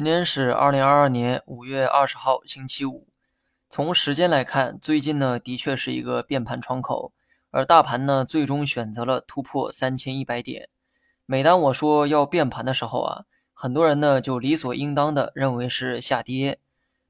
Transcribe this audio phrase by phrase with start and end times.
[0.00, 3.08] 今天是二零二二年五月二十号，星期五。
[3.68, 7.12] 从时间来看，最近呢的确是一个变盘窗口，
[7.50, 10.70] 而大盘呢最终选择了突破三千一百点。
[11.26, 16.58] 每当我说要变盘的时候啊，很多人呢就理所应当的认为是下跌。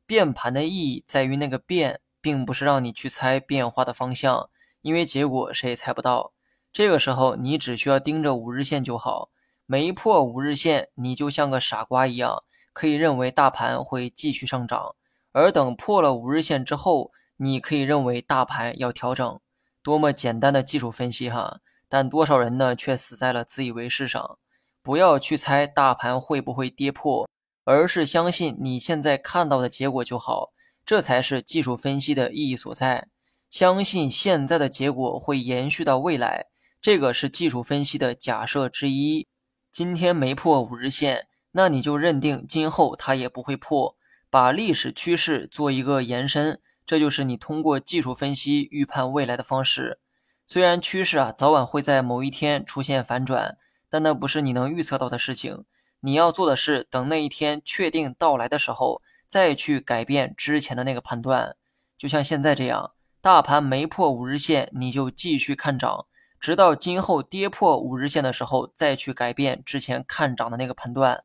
[0.04, 4.50] 变盘的意义在于那个变，并不是让你去猜变化的方向，
[4.82, 6.32] 因为结果谁也猜不到。
[6.72, 9.30] 这个时候你只需要盯着五日线就好，
[9.64, 12.42] 没破五日线，你就像个傻瓜一样。
[12.80, 14.95] 可以认为大盘会继续上涨，
[15.33, 19.39] 而等破了五日线之后，你可以认为大盘要调整。
[19.83, 21.61] 多么简单的技术分析哈！
[21.91, 24.39] 但多少人呢却死在了自以为是上。
[24.83, 27.29] 不要去猜大盘会不会跌破，
[27.65, 30.53] 而是相信你现在看到的结果就好。
[30.87, 33.09] 这才是技术分析的意义所在。
[33.51, 36.47] 相信现在的结果会延续到未来，
[36.81, 39.27] 这个是技术分析的假设之一。
[39.70, 41.27] 今天没破五日线。
[41.52, 43.97] 那你就认定今后它也不会破，
[44.30, 49.98] 把历史趋势做一个延伸，这就是你通过技术分析预判未来的方式。
[50.47, 53.56] 虽然趋势啊早晚会在某一天出现反转，
[53.88, 55.64] 但那不是你能预测到的事情。
[56.00, 61.56] 你要做的是等那一天确定到来的时候，再去改变之前的那个判断。
[61.98, 66.06] 就像现在这样，大盘没破五日线，你就继续看涨，
[66.41, 71.25] 直到今后跌破五日线的时候，再去改变之前看涨的那个判断。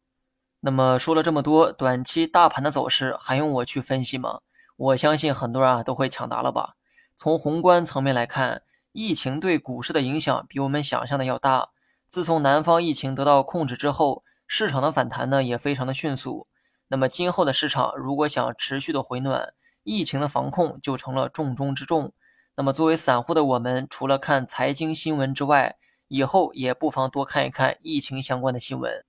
[0.66, 4.40] 那么说了这么多，短期大盘的走势还用我去分析吗？
[4.78, 6.74] 我相信很多人啊都会抢答了吧。
[7.16, 11.70] 从宏观层面来看，疫情对股市的影响比我们想象的要大。
[12.08, 16.48] 自从南方疫情得到控制之后，市场的反弹呢也非常的迅速。
[16.88, 22.12] 那么今后的市场如果想持续的回暖，疫情的防控就成了重中之重。
[22.56, 25.76] 那么作为散户的我们，除了看财经新闻之外，
[26.08, 29.06] 以后也不妨多看一看疫情相关的新闻。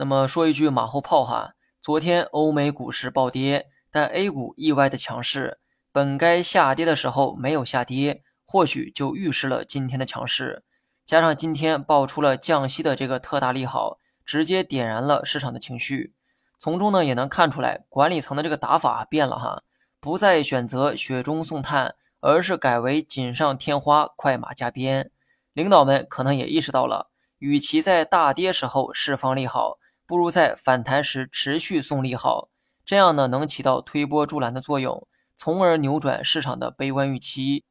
[0.00, 5.58] 那么说一句马后炮哈，昨天欧美股市暴跌，但 A 股意外的强势，
[5.90, 10.62] 本该下跌的时候没有下跌，或许就预示了今天的强势。
[11.04, 16.14] 加上今天爆出了降息的这个特大利好，直接点燃了市场的情绪。
[16.60, 19.64] 从中呢也能看出来，管理层的这个打法变了哈，
[19.98, 25.10] 不再选择雪中送炭，而是改为锦上添花、快马加鞭。
[25.54, 29.78] 领导们可能也意识到了，与其在大跌时候释放利好。
[30.08, 32.48] 不如在反弹时持续送利好，
[32.82, 37.66] 这样呢能起到推波助澜的作用，从而扭转市场的悲观预期。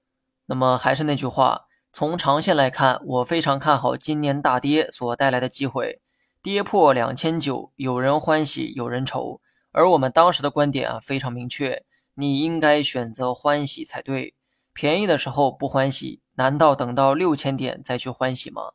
[0.46, 6.00] 那么还是那句话，从长线来看，我非常看好今年大跌所带来的机会。
[6.44, 11.84] 跌破两千九，有人欢喜有人愁，而我们当时的观点啊非常明确，
[12.14, 14.36] 你应该选择欢喜才对。
[14.74, 18.74] 便宜的时候不欢喜，难道等到六千点再去欢喜吗？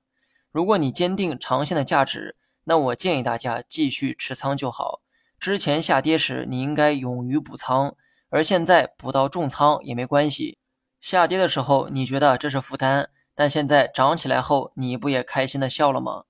[0.50, 2.34] 如果你坚定长线的价值。
[2.64, 5.00] 那我建议大家继续持仓就好。
[5.38, 7.96] 之前下跌时，你应该勇于补仓，
[8.28, 10.58] 而现在补到重仓也没关系。
[11.00, 16.24] 下跌的时候你觉得这是负担，但现在涨起来后，你不也开心的笑了吗？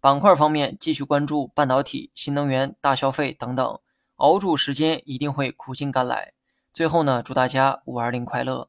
[0.00, 3.78] 板块方面继续关注半导体、新能源、大消费等等，
[4.16, 6.32] 熬住时间一定会苦尽甘来。
[6.72, 8.68] 最后呢，祝大家五二零快乐。